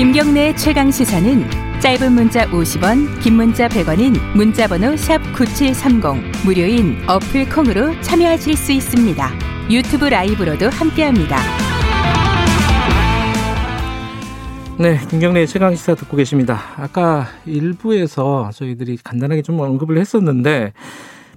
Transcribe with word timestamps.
김경래 0.00 0.54
최강 0.54 0.90
시사는 0.90 1.44
짧은 1.78 2.12
문자 2.12 2.46
50원, 2.46 3.20
긴 3.20 3.34
문자 3.34 3.68
100원인 3.68 4.18
문자번호 4.34 4.96
샵 4.96 5.20
#9730 5.34 6.46
무료인 6.46 6.96
어플 7.06 7.50
콩으로 7.50 8.00
참여하실 8.00 8.56
수 8.56 8.72
있습니다. 8.72 9.30
유튜브 9.70 10.06
라이브로도 10.06 10.70
함께합니다. 10.70 11.36
네, 14.78 14.98
김경래 15.10 15.44
최강 15.44 15.74
시사 15.76 15.94
듣고 15.94 16.16
계십니다. 16.16 16.58
아까 16.78 17.26
일부에서 17.44 18.52
저희들이 18.54 18.96
간단하게 19.04 19.42
좀 19.42 19.60
언급을 19.60 19.98
했었는데 19.98 20.72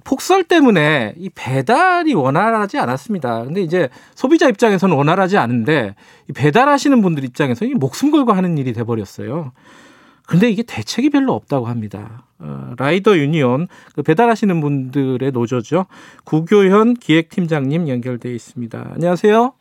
폭설 0.04 0.44
때문에 0.44 1.14
이 1.16 1.30
배달이 1.34 2.14
원활하지 2.14 2.78
않았습니다. 2.78 3.44
근데 3.44 3.62
이제 3.62 3.88
소비자 4.14 4.48
입장에서는 4.48 4.94
원활하지 4.94 5.38
않은데 5.38 5.94
배달하시는 6.36 7.00
분들 7.00 7.24
입장에서 7.24 7.64
는 7.64 7.78
목숨 7.78 8.10
걸고 8.10 8.32
하는 8.32 8.58
일이 8.58 8.72
돼버렸어요. 8.72 9.52
근데 10.26 10.48
이게 10.48 10.62
대책이 10.62 11.10
별로 11.10 11.32
없다고 11.34 11.66
합니다. 11.66 12.24
어, 12.38 12.72
라이더 12.78 13.16
유니온 13.16 13.68
그 13.94 14.02
배달하시는 14.02 14.60
분들의 14.60 15.30
노조죠. 15.32 15.86
구교현 16.24 16.94
기획팀장님 16.94 17.88
연결돼 17.88 18.30
있습니다. 18.30 18.92
안녕하세요. 18.94 19.52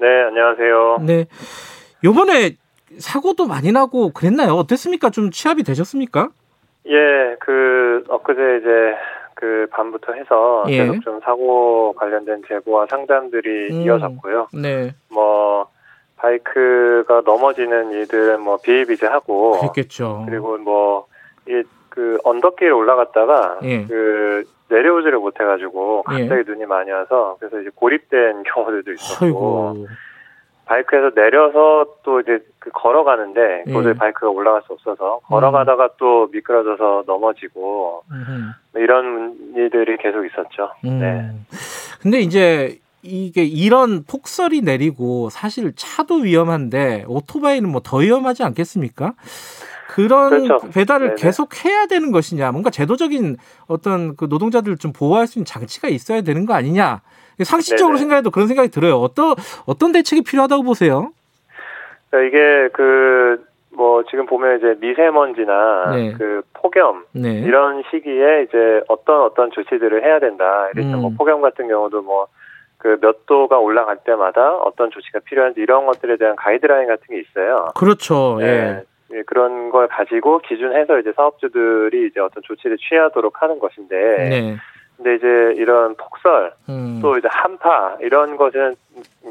네, 0.00 0.06
안녕하세요. 0.28 0.98
네. 1.02 1.26
요번에 2.04 2.56
사고도 2.98 3.46
많이 3.46 3.70
나고 3.72 4.12
그랬나요? 4.12 4.54
어땠습니까? 4.54 5.10
좀 5.10 5.30
취합이 5.30 5.62
되셨습니까? 5.62 6.30
예, 6.86 7.36
그 7.40 8.04
엊그제 8.08 8.40
이제 8.60 8.68
그 9.38 9.68
밤부터 9.70 10.14
해서 10.14 10.64
예. 10.68 10.78
계속 10.78 11.00
좀 11.02 11.20
사고 11.20 11.92
관련된 11.92 12.42
제보와 12.48 12.86
상담들이 12.86 13.68
음, 13.72 13.82
이어졌고요. 13.82 14.48
네. 14.52 14.92
뭐 15.10 15.68
바이크가 16.16 17.22
넘어지는 17.24 17.92
일들은 17.92 18.40
뭐 18.40 18.56
비일비재하고 18.56 19.60
그렇겠죠. 19.60 20.24
그리고 20.26 20.58
뭐이그 20.58 22.18
언덕길 22.24 22.72
올라갔다가 22.72 23.60
예. 23.62 23.84
그 23.86 24.42
내려오지를 24.70 25.18
못해가지고 25.18 26.02
갑자기 26.02 26.42
예. 26.46 26.52
눈이 26.52 26.66
많이 26.66 26.90
와서 26.90 27.36
그래서 27.38 27.60
이제 27.60 27.70
고립된 27.72 28.42
경우들도 28.52 28.92
있었고 28.92 29.24
아이고. 29.24 29.86
바이크에서 30.68 31.10
내려서 31.14 31.86
또 32.02 32.20
이제 32.20 32.38
그 32.58 32.70
걸어가는데 32.72 33.64
예. 33.66 33.72
도저히 33.72 33.94
바이크가 33.94 34.28
올라갈 34.28 34.62
수 34.66 34.74
없어서 34.74 35.20
걸어가다가 35.24 35.84
음. 35.84 35.88
또 35.98 36.26
미끄러져서 36.30 37.04
넘어지고 37.06 38.02
음. 38.10 38.52
이런 38.74 39.34
일들이 39.56 39.96
계속 39.96 40.24
있었죠. 40.26 40.70
음. 40.84 40.98
네. 41.00 41.30
근데 42.02 42.20
이제 42.20 42.78
이게 43.02 43.44
이런 43.44 44.04
폭설이 44.04 44.60
내리고 44.60 45.30
사실 45.30 45.72
차도 45.74 46.16
위험한데 46.16 47.04
오토바이는 47.08 47.68
뭐 47.70 47.80
더 47.82 47.98
위험하지 47.98 48.42
않겠습니까? 48.42 49.14
그런 49.88 50.46
그렇죠. 50.46 50.68
배달을 50.70 51.08
네네. 51.14 51.22
계속 51.22 51.64
해야 51.64 51.86
되는 51.86 52.12
것이냐, 52.12 52.52
뭔가 52.52 52.70
제도적인 52.70 53.36
어떤 53.66 54.16
그 54.16 54.26
노동자들을 54.26 54.76
좀 54.76 54.92
보호할 54.92 55.26
수 55.26 55.38
있는 55.38 55.46
장치가 55.46 55.88
있어야 55.88 56.20
되는 56.20 56.44
거 56.44 56.52
아니냐. 56.54 57.00
상식적으로 57.44 57.94
네네. 57.94 58.00
생각해도 58.00 58.30
그런 58.30 58.48
생각이 58.48 58.70
들어요. 58.70 58.96
어떤 58.96 59.34
어떤 59.66 59.92
대책이 59.92 60.22
필요하다고 60.22 60.62
보세요? 60.62 61.12
이게 62.12 62.68
그 62.72 63.48
뭐 63.78 64.02
지금 64.10 64.26
보면 64.26 64.58
이제 64.58 64.76
미세먼지나 64.80 65.92
네. 65.94 66.12
그 66.18 66.42
폭염 66.52 67.04
네. 67.12 67.42
이런 67.42 67.84
시기에 67.90 68.42
이제 68.42 68.82
어떤 68.88 69.22
어떤 69.22 69.52
조치들을 69.52 70.02
해야 70.04 70.18
된다. 70.18 70.68
뭐 70.74 70.84
음. 70.84 71.00
뭐 71.00 71.10
폭염 71.16 71.40
같은 71.40 71.68
경우도 71.68 72.02
뭐 72.02 72.26
그몇 72.78 73.26
도가 73.26 73.58
올라갈 73.58 73.98
때마다 73.98 74.56
어떤 74.56 74.90
조치가 74.90 75.20
필요한지 75.20 75.60
이런 75.60 75.86
것들에 75.86 76.16
대한 76.16 76.34
가이드라인 76.34 76.88
같은 76.88 77.06
게 77.08 77.20
있어요. 77.20 77.68
그렇죠. 77.76 78.38
네. 78.40 78.82
예. 79.12 79.22
그런 79.22 79.70
걸 79.70 79.86
가지고 79.86 80.40
기준해서 80.40 80.98
이제 80.98 81.12
사업주들이 81.14 82.08
이제 82.08 82.20
어떤 82.20 82.42
조치를 82.42 82.76
취하도록 82.78 83.40
하는 83.40 83.60
것인데 83.60 83.96
네. 84.28 84.56
근데 84.98 85.14
이제 85.14 85.54
이런 85.56 85.94
폭설 85.94 86.52
음. 86.68 86.98
또 87.00 87.16
이제 87.16 87.28
한파 87.30 87.96
이런 88.00 88.36
것은 88.36 88.74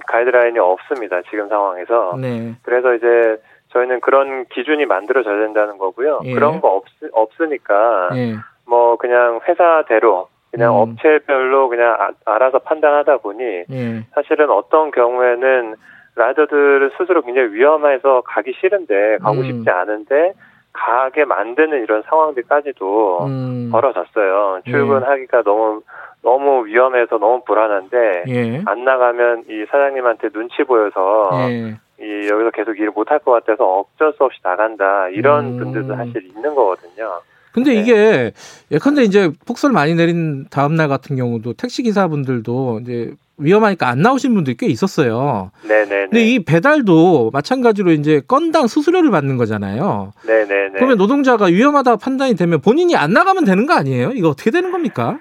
가이드라인이 0.08 0.58
없습니다 0.58 1.22
지금 1.30 1.50
상황에서 1.50 2.18
네. 2.20 2.56
그래서 2.64 2.96
이제 2.96 3.38
저희는 3.70 4.00
그런 4.00 4.46
기준이 4.46 4.86
만들어져야 4.86 5.38
된다는 5.40 5.78
거고요 5.78 6.22
예. 6.24 6.34
그런 6.34 6.62
거 6.62 6.70
없, 6.70 6.86
없으니까 7.12 8.10
예. 8.16 8.36
뭐 8.66 8.96
그냥 8.96 9.42
회사대로 9.46 10.30
그냥 10.52 10.74
음. 10.74 10.80
업체별로 10.80 11.68
그냥 11.68 11.98
아, 12.00 12.12
알아서 12.24 12.60
판단하다 12.60 13.18
보니 13.18 13.44
예. 13.70 14.06
사실은 14.16 14.50
어떤 14.50 14.92
경우에는 14.92 15.76
라이더들 16.16 16.92
스스로 16.98 17.22
굉장히 17.22 17.54
위험해서 17.54 18.22
가기 18.22 18.54
싫은데 18.60 19.18
가고 19.22 19.42
음. 19.42 19.44
싶지 19.44 19.70
않은데 19.70 20.32
가게 20.78 21.26
만드는 21.26 21.84
이런 21.84 22.04
상황들까지도 22.04 23.26
음. 23.26 23.70
벌어졌어요. 23.72 24.62
예. 24.66 24.72
출근하기가 24.72 25.40
예. 25.40 25.44
너무 25.44 25.82
너무 26.22 26.66
위험해서 26.66 27.18
너무 27.18 27.44
불안한데 27.46 28.24
예. 28.28 28.62
안 28.66 28.86
나가면 28.86 29.46
이 29.50 29.66
사장님한테 29.70 30.30
눈치 30.30 30.64
보여서 30.64 31.30
예. 31.50 31.78
이 32.00 32.30
여기서 32.30 32.52
계속 32.52 32.78
일을 32.78 32.92
못할 32.92 33.20
것 33.20 33.32
같아서 33.32 33.66
어쩔 33.66 34.14
수 34.14 34.24
없이 34.24 34.40
나간다 34.44 35.10
이런 35.10 35.46
음. 35.46 35.58
분들도 35.58 35.96
사실 35.96 36.24
있는 36.26 36.54
거거든요. 36.54 37.22
근데 37.58 37.74
네. 37.74 37.82
이게 37.82 38.32
예컨대 38.72 39.02
이제 39.02 39.32
폭설 39.48 39.72
많이 39.72 39.96
내린 39.96 40.46
다음 40.52 40.76
날 40.76 40.88
같은 40.88 41.16
경우도 41.16 41.54
택시 41.54 41.82
기사분들도 41.82 42.82
이제 42.84 43.12
위험하니까 43.40 43.88
안 43.88 44.04
나오신 44.04 44.36
분들이 44.36 44.56
꽤 44.58 44.68
있었어요. 44.68 45.50
네네. 45.68 45.88
근데 46.06 46.24
이 46.24 46.44
배달도 46.46 47.32
마찬가지로 47.34 47.92
이제 47.94 48.22
건당 48.28 48.68
수수료를 48.68 49.10
받는 49.10 49.38
거잖아요. 49.38 50.14
네네. 50.28 50.74
그러면 50.76 50.98
노동자가 50.98 51.46
위험하다 51.46 51.96
판단이 51.96 52.36
되면 52.36 52.62
본인이 52.62 52.96
안 52.96 53.12
나가면 53.14 53.44
되는 53.46 53.66
거 53.66 53.74
아니에요? 53.74 54.12
이거 54.14 54.30
어떻게 54.30 54.52
되는 54.52 54.72
겁니까? 54.72 55.18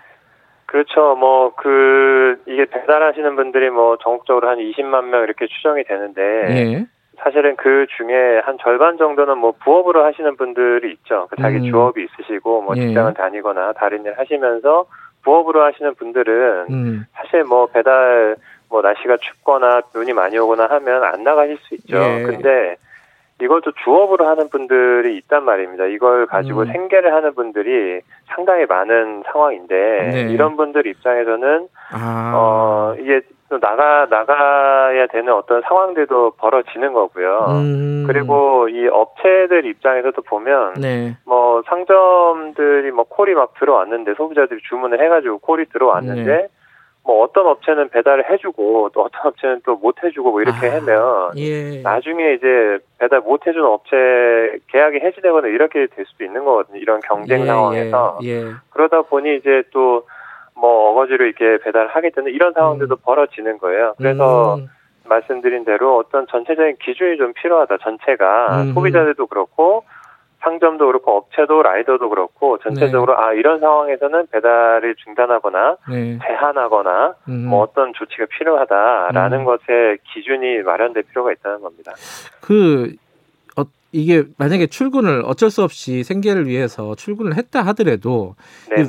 그렇죠. 0.67 1.17
뭐 1.17 1.53
그 1.57 2.37
이게 2.47 2.65
배달하시는 2.67 3.37
분들이 3.37 3.71
뭐 3.71 3.97
전국적으로 4.03 4.49
한 4.49 4.59
20만 4.59 5.05
명 5.07 5.23
이렇게 5.25 5.47
추정이 5.47 5.85
되는데 5.85 6.21
예. 6.23 6.87
사실은 7.19 7.56
그 7.56 7.87
중에 7.97 8.41
한 8.44 8.59
절반 8.59 8.99
정도는 8.99 9.38
뭐 9.38 9.53
부업으로 9.53 10.04
하시는 10.04 10.37
분들이 10.37 10.93
있죠. 10.93 11.27
그 11.31 11.37
자기 11.37 11.59
음. 11.59 11.71
주업이 11.71 12.04
있으시고 12.04 12.62
뭐 12.62 12.77
예. 12.77 12.87
직장을 12.87 13.15
다니거나 13.15 13.72
다른 13.72 14.04
일 14.04 14.15
하시면서 14.19 14.87
부업으로 15.22 15.62
하시는 15.65 15.94
분들은 15.94 16.66
음. 16.71 17.06
사실 17.15 17.44
뭐 17.44 17.66
배달 17.66 18.37
뭐 18.69 18.82
날씨가 18.82 19.16
춥거나 19.19 19.82
눈이 19.94 20.12
많이 20.12 20.38
오거나 20.38 20.66
하면 20.66 21.05
안 21.05 21.25
나가실 21.25 21.59
수 21.59 21.75
있죠. 21.75 21.97
예. 21.97 22.22
근데 22.22 22.76
이걸 23.41 23.60
또 23.60 23.72
주업으로 23.84 24.26
하는 24.26 24.49
분들이 24.49 25.16
있단 25.19 25.44
말입니다. 25.44 25.87
이걸 25.87 26.26
가지고 26.26 26.62
음. 26.62 26.66
생계를 26.72 27.12
하는 27.12 27.34
분들이 27.34 28.00
상당히 28.26 28.65
많은 28.66 29.25
상황인데 29.31 30.10
네. 30.12 30.21
이런 30.32 30.56
분들 30.56 30.87
입장에서는 30.87 31.69
아. 31.93 32.32
어 32.34 32.97
이게 32.99 33.21
또 33.49 33.61
나가 33.61 34.07
나가야 34.11 35.07
되는 35.07 35.33
어떤 35.33 35.62
상황들도 35.62 36.33
벌어지는 36.33 36.93
거고요. 36.93 37.47
음. 37.51 38.05
그리고 38.07 38.69
이 38.69 38.89
업체들 38.89 39.67
입장에서도 39.67 40.21
보면 40.23 40.75
네. 40.75 41.17
뭐 41.25 41.62
상점들이 41.67 42.91
뭐 42.91 43.05
콜이 43.05 43.35
막 43.35 43.55
들어왔는데 43.59 44.15
소비자들이 44.15 44.61
주문을 44.69 45.01
해가지고 45.03 45.39
콜이 45.39 45.67
들어왔는데 45.73 46.25
네. 46.25 46.49
뭐 47.05 47.23
어떤 47.23 47.47
업체는 47.47 47.89
배달을 47.91 48.29
해주고 48.29 48.91
또 48.93 49.03
어떤 49.03 49.27
업체는 49.29 49.61
또 49.65 49.77
못 49.77 50.03
해주고 50.03 50.33
뭐 50.33 50.43
이렇게 50.43 50.69
아, 50.69 50.77
하면 50.77 51.31
예. 51.37 51.81
나중에 51.83 52.35
이제 52.35 52.79
배달 52.99 53.21
못 53.21 53.47
해준 53.47 53.65
업체 53.65 53.97
계약이 54.73 54.99
해지되거나 55.01 55.47
이렇게 55.47 55.87
될 55.87 56.05
수도 56.06 56.25
있는 56.25 56.45
거거든요. 56.45 56.81
이런 56.81 56.99
경쟁 57.01 57.43
예, 57.43 57.47
상황에서 57.47 58.19
예, 58.25 58.29
예. 58.29 58.45
그러다 58.71 59.03
보니 59.03 59.37
이제 59.37 59.62
또 59.73 60.03
뭐 60.56 60.91
어거지로 60.91 61.25
이렇게 61.25 61.59
배달을 61.62 61.89
하게 61.89 62.11
되는 62.11 62.33
이런 62.33 62.53
상황들도 62.53 62.94
음. 62.94 62.99
벌어지는 63.05 63.59
거예요. 63.59 63.94
그래서 63.99 64.56
음. 64.56 64.69
말씀드린 65.05 65.65
대로 65.65 65.99
어떤 65.99 66.27
전체적인 66.27 66.77
기준이 66.81 67.17
좀 67.19 67.32
필요하다. 67.35 67.79
전체가 67.79 68.62
음. 68.62 68.75
소비자들도 68.75 69.26
그렇고 69.26 69.85
상점도 70.41 70.87
그렇고 70.87 71.17
업체도 71.17 71.62
라이더도 71.62 72.08
그렇고 72.08 72.58
전체적으로 72.58 73.17
네. 73.17 73.23
아 73.23 73.32
이런 73.32 73.58
상황에서는 73.61 74.29
배달을 74.31 74.94
중단하거나 74.97 75.76
네. 75.91 76.19
제한하거나 76.25 77.14
음. 77.29 77.47
뭐 77.49 77.62
어떤 77.62 77.93
조치가 77.94 78.26
필요하다라는 78.26 79.41
음. 79.41 79.44
것에 79.44 79.99
기준이 80.12 80.62
마련될 80.62 81.05
필요가 81.05 81.32
있다는 81.32 81.61
겁니다. 81.61 81.93
그 82.41 82.93
어, 83.56 83.64
이게 83.93 84.25
만약에 84.37 84.67
출근을 84.67 85.23
어쩔 85.25 85.50
수 85.50 85.62
없이 85.62 86.05
생계를 86.05 86.47
위해서 86.47 86.94
출근을 86.97 87.37
했다 87.37 87.62
하더라도 87.67 88.35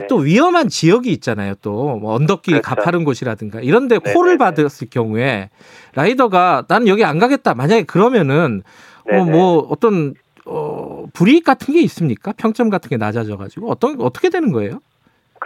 또 0.10 0.18
위험한 0.18 0.68
지역이 0.70 1.10
있잖아요. 1.14 1.54
또 1.62 1.98
뭐 2.00 2.14
언덕길 2.14 2.62
그렇죠. 2.62 2.76
가파른 2.76 3.04
곳이라든가 3.04 3.62
이런데 3.62 3.98
콜을 3.98 4.38
받았을 4.38 4.88
경우에 4.90 5.50
라이더가 5.96 6.66
나는 6.68 6.88
여기 6.88 7.04
안 7.06 7.18
가겠다. 7.20 7.54
만약에 7.56 7.84
그러면은 7.84 8.64
어, 9.10 9.24
뭐 9.24 9.60
어떤 9.70 10.14
어, 10.46 11.06
불이익 11.14 11.44
같은 11.44 11.74
게 11.74 11.82
있습니까? 11.82 12.34
평점 12.38 12.70
같은 12.70 12.90
게 12.90 12.98
낮아져 12.98 13.38
가지고 13.38 13.70
어떤 13.72 14.00
어떻게 14.02 14.30
되는 14.30 14.52
거예요? 14.52 14.80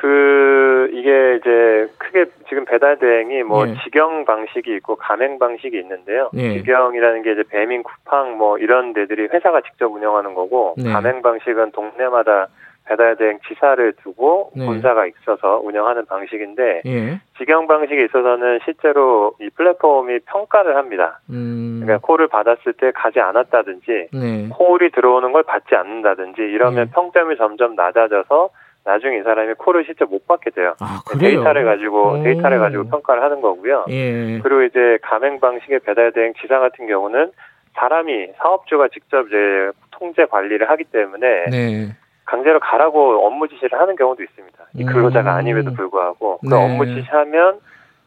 그 0.01 0.89
이게 0.93 1.35
이제 1.35 1.87
크게 1.99 2.25
지금 2.49 2.65
배달 2.65 2.97
대행이 2.97 3.43
뭐 3.43 3.67
예. 3.67 3.75
직영 3.83 4.25
방식이 4.25 4.73
있고 4.77 4.95
가맹 4.95 5.37
방식이 5.37 5.77
있는데요. 5.77 6.31
예. 6.33 6.57
직영이라는 6.57 7.21
게 7.21 7.33
이제 7.33 7.43
배민 7.47 7.83
쿠팡 7.83 8.35
뭐 8.35 8.57
이런 8.57 8.93
데들이 8.93 9.27
회사가 9.31 9.61
직접 9.61 9.93
운영하는 9.93 10.33
거고 10.33 10.73
네. 10.79 10.91
가맹 10.91 11.21
방식은 11.21 11.73
동네마다 11.73 12.47
배달 12.85 13.15
대행 13.15 13.37
지사를 13.47 13.93
두고 14.01 14.51
네. 14.55 14.65
본사가 14.65 15.05
있어서 15.05 15.59
운영하는 15.63 16.05
방식인데 16.07 16.81
예. 16.83 17.21
직영 17.37 17.67
방식에 17.67 18.03
있어서는 18.05 18.59
실제로 18.65 19.33
이 19.39 19.51
플랫폼이 19.51 20.17
평가를 20.25 20.77
합니다. 20.77 21.19
음. 21.29 21.81
그러니까 21.83 22.05
콜을 22.07 22.27
받았을 22.27 22.73
때 22.73 22.91
가지 22.95 23.19
않았다든지 23.19 24.07
네. 24.13 24.49
콜이 24.49 24.89
들어오는 24.89 25.31
걸 25.31 25.43
받지 25.43 25.75
않는다든지 25.75 26.41
이러면 26.41 26.85
네. 26.85 26.91
평점이 26.91 27.37
점점 27.37 27.75
낮아져서 27.75 28.49
나중에 28.83 29.17
이 29.19 29.23
사람이 29.23 29.53
콜을 29.55 29.85
실제 29.85 30.05
못 30.05 30.27
받게 30.27 30.49
돼요. 30.51 30.75
아, 30.79 31.01
데이터를 31.19 31.65
가지고 31.65 32.13
오. 32.13 32.23
데이터를 32.23 32.59
가지고 32.59 32.85
평가를 32.85 33.21
하는 33.21 33.41
거고요. 33.41 33.85
예. 33.89 34.39
그리고 34.39 34.63
이제 34.63 34.97
가맹 35.03 35.39
방식의 35.39 35.79
배달 35.79 36.11
대행 36.11 36.33
지사 36.41 36.59
같은 36.59 36.87
경우는 36.87 37.31
사람이 37.75 38.29
사업주가 38.37 38.87
직접 38.89 39.27
이제 39.27 39.71
통제 39.91 40.25
관리를 40.25 40.69
하기 40.71 40.85
때문에 40.85 41.45
네. 41.51 41.95
강제로 42.25 42.59
가라고 42.59 43.25
업무 43.25 43.47
지시를 43.47 43.79
하는 43.79 43.95
경우도 43.95 44.23
있습니다. 44.23 44.57
이 44.75 44.83
근로자가 44.83 45.33
음. 45.33 45.37
아님에도 45.37 45.73
불구하고 45.73 46.39
그 46.39 46.47
네. 46.47 46.55
업무 46.55 46.85
지시하면 46.85 47.59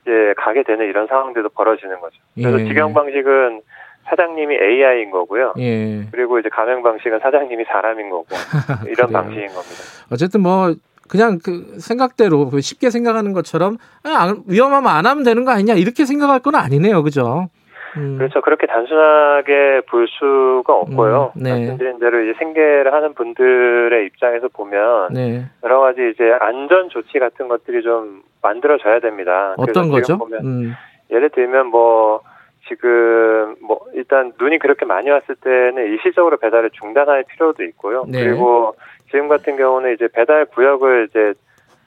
이제 0.02 0.34
가게 0.36 0.64
되는 0.64 0.86
이런 0.86 1.06
상황들도 1.06 1.50
벌어지는 1.50 2.00
거죠. 2.00 2.16
그래서 2.34 2.60
예. 2.60 2.64
직영 2.64 2.92
방식은 2.92 3.62
사장님이 4.04 4.54
AI인 4.54 5.10
거고요. 5.10 5.54
예. 5.58 6.06
그리고 6.10 6.38
이제 6.38 6.48
가맹 6.48 6.82
방식은 6.82 7.20
사장님이 7.20 7.64
사람인 7.64 8.10
거고 8.10 8.26
이런 8.88 9.10
방식인 9.10 9.48
겁니다. 9.48 9.82
어쨌든 10.12 10.42
뭐 10.42 10.74
그냥 11.08 11.38
그 11.42 11.78
생각대로 11.78 12.48
그 12.50 12.60
쉽게 12.60 12.90
생각하는 12.90 13.32
것처럼 13.32 13.76
아, 14.04 14.34
위험하면 14.48 14.90
안 14.90 15.06
하면 15.06 15.24
되는 15.24 15.44
거 15.44 15.50
아니냐 15.50 15.74
이렇게 15.74 16.04
생각할 16.04 16.40
건 16.40 16.54
아니네요, 16.54 17.02
그죠? 17.02 17.48
음. 17.96 18.18
그렇죠. 18.18 18.40
그렇게 18.40 18.66
단순하게 18.66 19.82
볼 19.88 20.08
수가 20.08 20.74
없고요. 20.74 21.32
음, 21.36 21.42
네. 21.42 21.50
말씀드린 21.50 22.00
대로 22.00 22.22
이제 22.22 22.36
생계를 22.38 22.92
하는 22.92 23.14
분들의 23.14 24.06
입장에서 24.06 24.48
보면 24.48 25.12
네. 25.12 25.44
여러 25.62 25.80
가지 25.80 26.10
이제 26.12 26.32
안전 26.40 26.88
조치 26.88 27.18
같은 27.18 27.48
것들이 27.48 27.82
좀 27.82 28.22
만들어져야 28.42 29.00
됩니다. 29.00 29.54
어떤 29.56 29.90
거죠? 29.90 30.18
보면 30.18 30.40
음. 30.44 30.74
예를 31.10 31.30
들면 31.30 31.68
뭐 31.68 32.20
지금 32.68 33.56
뭐 33.60 33.80
일단 33.94 34.32
눈이 34.38 34.58
그렇게 34.58 34.84
많이 34.84 35.10
왔을 35.10 35.34
때는 35.36 35.86
일시적으로 35.86 36.36
배달을 36.38 36.70
중단할 36.70 37.24
필요도 37.24 37.62
있고요. 37.64 38.04
네. 38.08 38.24
그리고 38.24 38.74
지금 39.10 39.28
같은 39.28 39.56
경우는 39.56 39.94
이제 39.94 40.08
배달 40.12 40.46
구역을 40.46 41.08
이제 41.10 41.34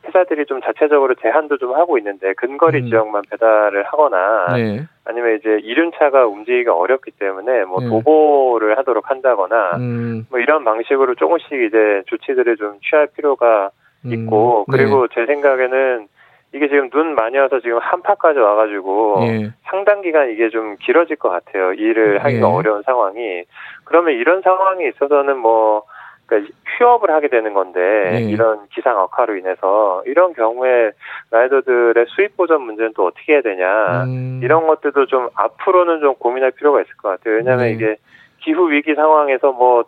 회사들이 0.05 0.45
좀 0.45 0.61
자체적으로 0.61 1.15
제한도 1.15 1.57
좀 1.57 1.73
하고 1.75 1.97
있는데 1.97 2.33
근거리 2.33 2.79
음. 2.79 2.85
지역만 2.87 3.23
배달을 3.29 3.83
하거나 3.83 4.45
네. 4.55 4.85
아니면 5.03 5.37
이제 5.37 5.59
이륜차가 5.61 6.25
움직이기가 6.25 6.73
어렵기 6.73 7.11
때문에 7.11 7.65
뭐 7.65 7.81
네. 7.81 7.89
도보를 7.89 8.77
하도록 8.77 9.09
한다거나 9.09 9.77
음. 9.77 10.25
뭐 10.29 10.39
이런 10.39 10.63
방식으로 10.63 11.15
조금씩 11.15 11.51
이제 11.51 12.03
조치들을 12.07 12.57
좀 12.57 12.79
취할 12.81 13.07
필요가 13.07 13.71
음. 14.05 14.13
있고 14.13 14.65
음. 14.67 14.71
그리고 14.71 15.07
네. 15.07 15.15
제 15.15 15.25
생각에는 15.25 16.07
이게 16.53 16.69
지금 16.69 16.89
눈 16.89 17.15
많이 17.15 17.37
와서 17.37 17.59
지금 17.59 17.77
한파까지 17.79 18.39
와가지고 18.39 19.19
예. 19.23 19.51
상당 19.63 20.01
기간 20.01 20.31
이게 20.31 20.49
좀 20.49 20.77
길어질 20.79 21.17
것 21.17 21.29
같아요. 21.29 21.73
일을 21.73 22.23
하기가 22.23 22.47
예. 22.47 22.51
어려운 22.51 22.83
상황이. 22.83 23.43
그러면 23.83 24.13
이런 24.13 24.41
상황이 24.41 24.87
있어서는 24.87 25.37
뭐 25.37 25.83
그러니까 26.25 26.53
휴업을 26.77 27.09
하게 27.09 27.27
되는 27.27 27.53
건데 27.53 27.79
예. 28.13 28.19
이런 28.21 28.67
기상 28.69 28.97
악화로 28.99 29.35
인해서 29.37 30.03
이런 30.05 30.33
경우에 30.33 30.91
라이더들의 31.31 32.05
수입 32.09 32.37
보전 32.37 32.61
문제는 32.61 32.93
또 32.95 33.07
어떻게 33.07 33.33
해야 33.33 33.41
되냐 33.41 34.03
음. 34.05 34.39
이런 34.43 34.67
것들도 34.67 35.05
좀 35.07 35.29
앞으로는 35.35 35.99
좀 35.99 36.15
고민할 36.15 36.51
필요가 36.51 36.81
있을 36.81 36.95
것 36.97 37.09
같아요. 37.09 37.35
왜냐하면 37.35 37.65
네. 37.65 37.71
이게 37.71 37.95
기후 38.39 38.69
위기 38.69 38.95
상황에서 38.95 39.51
뭐 39.51 39.83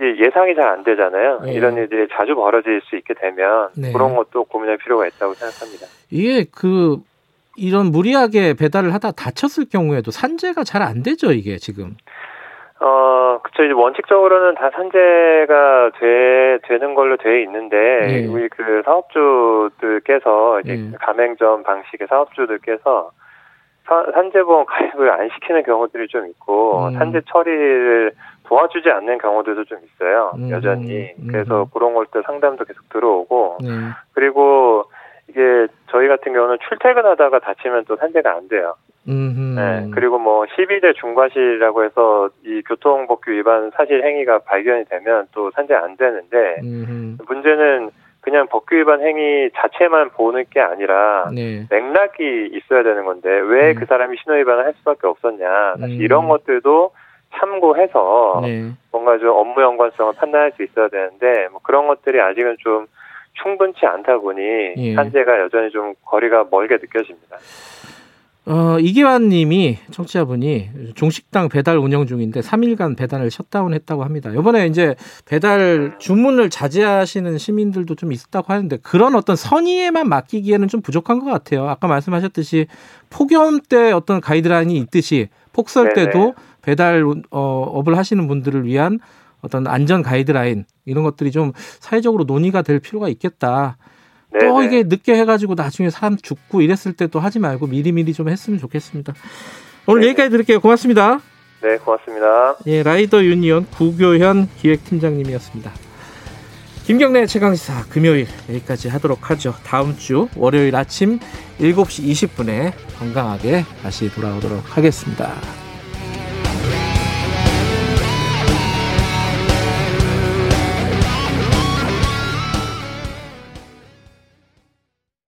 예상이 0.00 0.54
잘 0.54 0.66
안 0.66 0.84
되잖아요. 0.84 1.40
네. 1.44 1.52
이런 1.54 1.76
일들이 1.76 2.06
자주 2.12 2.34
벌어질 2.34 2.80
수 2.82 2.96
있게 2.96 3.14
되면 3.14 3.68
네. 3.76 3.92
그런 3.92 4.14
것도 4.16 4.44
고민할 4.44 4.76
필요가 4.78 5.06
있다고 5.06 5.34
생각합니다. 5.34 5.86
이게 6.10 6.44
그 6.54 6.98
이런 7.56 7.86
무리하게 7.86 8.54
배달을 8.54 8.92
하다 8.92 9.12
다쳤을 9.12 9.66
경우에도 9.70 10.10
산재가 10.10 10.64
잘 10.64 10.82
안 10.82 11.02
되죠, 11.02 11.32
이게 11.32 11.56
지금. 11.56 11.96
어, 12.78 13.38
그쵸. 13.42 13.64
이제 13.64 13.72
원칙적으로는 13.72 14.54
다 14.56 14.68
산재가 14.74 15.92
돼, 15.98 16.58
되는 16.68 16.94
걸로 16.94 17.16
돼 17.16 17.42
있는데, 17.42 17.76
네. 18.06 18.26
우리 18.26 18.50
그 18.50 18.82
사업주들께서, 18.84 20.60
이제 20.60 20.74
네. 20.74 20.90
가맹점 21.00 21.62
방식의 21.62 22.06
사업주들께서 22.08 23.12
산재보험 23.86 24.66
가입을 24.66 25.10
안 25.10 25.28
시키는 25.34 25.62
경우들이 25.62 26.08
좀 26.08 26.26
있고, 26.26 26.88
음. 26.88 26.94
산재 26.94 27.22
처리를 27.26 28.12
도와주지 28.46 28.90
않는 28.90 29.18
경우들도 29.18 29.64
좀 29.64 29.78
있어요. 29.84 30.32
음, 30.36 30.50
여전히. 30.50 31.12
음. 31.18 31.28
그래서 31.30 31.68
그런 31.72 31.94
것들 31.94 32.22
상담도 32.24 32.64
계속 32.64 32.88
들어오고 32.88 33.58
네. 33.60 33.68
그리고 34.12 34.84
이게 35.28 35.66
저희 35.90 36.08
같은 36.08 36.32
경우는 36.32 36.58
출퇴근하다가 36.68 37.40
다치면 37.40 37.84
또 37.86 37.96
산재가 37.96 38.36
안 38.36 38.48
돼요. 38.48 38.74
네. 39.56 39.90
그리고 39.92 40.18
뭐 40.18 40.44
12대 40.44 40.94
중과실이라고 40.96 41.84
해서 41.84 42.28
이 42.44 42.62
교통법규 42.62 43.30
위반 43.32 43.70
사실 43.76 44.04
행위가 44.04 44.40
발견이 44.40 44.84
되면 44.84 45.26
또 45.32 45.50
산재 45.52 45.74
안 45.74 45.96
되는데. 45.96 46.60
문제는 47.26 47.90
그냥 48.26 48.48
법규 48.48 48.74
위반 48.74 49.02
행위 49.02 49.48
자체만 49.54 50.10
보는 50.10 50.46
게 50.50 50.58
아니라 50.58 51.30
네. 51.32 51.64
맥락이 51.70 52.50
있어야 52.54 52.82
되는 52.82 53.04
건데 53.04 53.30
왜그 53.30 53.82
음. 53.82 53.86
사람이 53.86 54.16
신호 54.20 54.36
위반을 54.36 54.64
할 54.64 54.74
수밖에 54.78 55.06
없었냐 55.06 55.76
사실 55.78 56.00
음. 56.00 56.02
이런 56.02 56.26
것들도 56.26 56.90
참고해서 57.36 58.40
네. 58.42 58.72
뭔가 58.90 59.18
좀 59.18 59.28
업무 59.28 59.62
연관성을 59.62 60.14
판단할 60.16 60.50
수 60.56 60.64
있어야 60.64 60.88
되는데 60.88 61.46
뭐 61.52 61.60
그런 61.62 61.86
것들이 61.86 62.20
아직은 62.20 62.56
좀 62.58 62.86
충분치 63.34 63.86
않다 63.86 64.18
보니 64.18 64.42
예. 64.76 64.94
산재가 64.94 65.38
여전히 65.42 65.70
좀 65.70 65.94
거리가 66.04 66.46
멀게 66.50 66.78
느껴집니다. 66.78 67.36
어, 68.48 68.78
이기환 68.78 69.28
님이 69.28 69.76
청취자분이 69.90 70.92
종식당 70.94 71.48
배달 71.48 71.78
운영 71.78 72.06
중인데 72.06 72.40
3일간 72.40 72.96
배달을 72.96 73.28
셧다운 73.28 73.74
했다고 73.74 74.04
합니다. 74.04 74.30
이번에 74.30 74.68
이제 74.68 74.94
배달 75.24 75.96
주문을 75.98 76.48
자제하시는 76.48 77.38
시민들도 77.38 77.96
좀 77.96 78.12
있었다고 78.12 78.52
하는데 78.52 78.76
그런 78.76 79.16
어떤 79.16 79.34
선의에만 79.34 80.08
맡기기에는 80.08 80.68
좀 80.68 80.80
부족한 80.80 81.18
것 81.18 81.26
같아요. 81.26 81.68
아까 81.68 81.88
말씀하셨듯이 81.88 82.68
폭염 83.10 83.60
때 83.60 83.90
어떤 83.90 84.20
가이드라인이 84.20 84.76
있듯이 84.78 85.28
폭설 85.52 85.94
때도 85.94 86.34
배달 86.62 87.04
어, 87.32 87.62
업을 87.74 87.98
하시는 87.98 88.28
분들을 88.28 88.64
위한 88.64 89.00
어떤 89.40 89.66
안전 89.66 90.02
가이드라인 90.02 90.66
이런 90.84 91.02
것들이 91.02 91.32
좀 91.32 91.52
사회적으로 91.80 92.22
논의가 92.22 92.62
될 92.62 92.78
필요가 92.78 93.08
있겠다. 93.08 93.76
네네. 94.38 94.48
또 94.48 94.62
이게 94.62 94.82
늦게 94.84 95.14
해가지고 95.14 95.54
나중에 95.54 95.90
사람 95.90 96.16
죽고 96.16 96.60
이랬을 96.60 96.92
때 96.96 97.06
또 97.06 97.20
하지 97.20 97.38
말고 97.38 97.66
미리미리 97.68 98.12
좀 98.12 98.28
했으면 98.28 98.58
좋겠습니다. 98.58 99.14
오늘 99.86 100.00
네네. 100.00 100.10
여기까지 100.10 100.30
드릴게요. 100.30 100.60
고맙습니다. 100.60 101.20
네, 101.62 101.76
고맙습니다. 101.78 102.56
예, 102.66 102.82
라이더 102.82 103.24
유니온 103.24 103.66
구교현 103.70 104.48
기획팀장님이었습니다. 104.58 105.70
김경래 106.84 107.26
최강시사 107.26 107.86
금요일 107.88 108.28
여기까지 108.48 108.88
하도록 108.88 109.30
하죠. 109.30 109.54
다음 109.64 109.96
주 109.96 110.28
월요일 110.36 110.76
아침 110.76 111.18
7시 111.58 112.28
20분에 112.30 112.72
건강하게 112.98 113.64
다시 113.82 114.08
돌아오도록 114.12 114.76
하겠습니다. 114.76 115.65